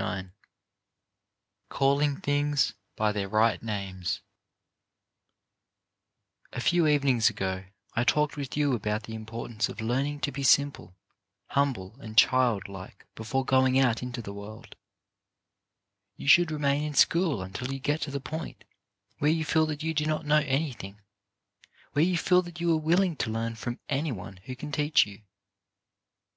i 0.00 0.26
CALLING 1.70 2.18
THINGS 2.20 2.74
BY 2.94 3.10
THEIR 3.10 3.28
RIGHT 3.30 3.62
NAMES 3.64 4.20
A 6.52 6.60
few 6.60 6.86
evenings 6.86 7.28
ago 7.28 7.64
I 7.94 8.04
talked 8.04 8.36
with 8.36 8.56
you 8.56 8.74
about 8.74 9.02
the 9.02 9.16
importance 9.16 9.68
of 9.68 9.80
learning 9.80 10.20
to 10.20 10.30
be 10.30 10.44
simple, 10.44 10.94
humble 11.48 11.96
and 12.00 12.16
child 12.16 12.68
like 12.68 13.06
before 13.16 13.44
going 13.44 13.80
out 13.80 14.00
into 14.00 14.22
the 14.22 14.32
world. 14.32 14.76
You 16.14 16.28
should 16.28 16.52
remain 16.52 16.84
in 16.84 16.94
school 16.94 17.42
until 17.42 17.72
you 17.72 17.80
get 17.80 18.00
to 18.02 18.12
the 18.12 18.20
point 18.20 18.62
where 19.18 19.32
you 19.32 19.44
feel 19.44 19.66
that 19.66 19.82
you 19.82 19.94
do 19.94 20.06
not 20.06 20.24
know 20.24 20.44
any 20.46 20.74
thing, 20.74 21.00
where 21.94 22.04
you 22.04 22.16
feel 22.16 22.42
that 22.42 22.60
you 22.60 22.72
are 22.72 22.76
willing 22.80 23.16
to 23.16 23.30
learn 23.30 23.56
from 23.56 23.80
any 23.88 24.12
one 24.12 24.36
who 24.44 24.54
can 24.54 24.70
teach 24.70 25.04
you. 25.06 25.22